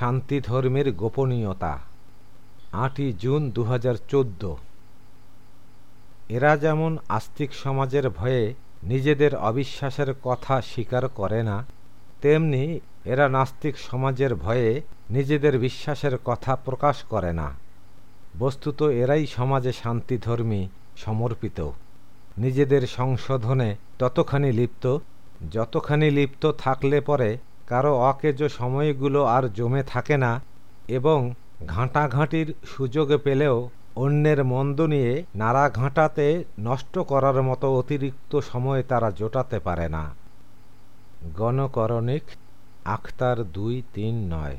শান্তি 0.00 0.40
ধর্মের 0.40 0.92
গোপনীয়তা। 0.92 1.78
আটই 2.72 3.12
জুন 3.12 3.50
দু 3.50 3.62
হাজার 3.62 3.94
চোদ্দ। 4.08 4.42
এরা 6.28 6.56
যেমন 6.56 6.98
আস্তিক 7.08 7.50
সমাজের 7.54 8.10
ভয়ে 8.10 8.54
নিজেদের 8.82 9.36
অবিশ্বাসের 9.36 10.10
কথা 10.22 10.54
স্বীকার 10.60 11.08
করে 11.08 11.42
না, 11.42 11.56
তেমনি 12.22 12.80
এরা 13.04 13.28
নাস্তিক 13.28 13.74
সমাজের 13.78 14.34
ভয়ে 14.34 14.80
নিজেদের 15.10 15.58
বিশ্বাসের 15.58 16.14
কথা 16.24 16.56
প্রকাশ 16.56 16.96
করে 17.02 17.32
না। 17.32 17.48
বস্তুত 18.38 18.82
এরাই 18.82 19.26
সমাজে 19.26 19.72
শান্তিধর্মী, 19.72 20.68
সমর্পিত। 20.96 21.58
নিজেদের 22.38 22.82
সংশোধনে 22.86 23.76
ততখানি 23.98 24.52
লিপ্ত, 24.52 24.98
যতখানি 25.52 26.10
লিপ্ত 26.10 26.52
থাকলে 26.58 27.00
পরে 27.00 27.30
কারও 27.70 27.92
অকেজো 28.00 28.46
সময়গুলো 28.58 29.20
আর 29.26 29.44
জমে 29.48 29.82
থাকে 29.82 30.16
না 30.16 30.32
এবং 30.88 31.18
ঘাঁটাঘাঁটির 31.66 32.48
সুযোগ 32.64 33.08
পেলেও 33.24 33.56
অন্যের 33.96 34.40
মন্দ 34.44 34.78
নিয়ে 34.80 35.12
নাড়া 35.34 35.64
ঘাঁটাতে 35.70 36.26
নষ্ট 36.60 36.94
করার 37.10 37.38
মতো 37.42 37.66
অতিরিক্ত 37.78 38.32
সময় 38.50 38.82
তারা 38.82 39.08
জোটাতে 39.10 39.58
পারে 39.58 39.86
না। 39.88 40.04
গণকরণিক 41.38 42.24
আখতার 42.86 43.38
দুই 43.52 43.74
তিন 43.94 44.14
নয়। 44.34 44.56